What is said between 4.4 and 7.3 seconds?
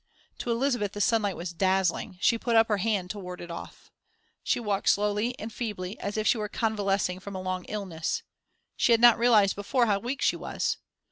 She walked slowly and feebly, as if she were convalescing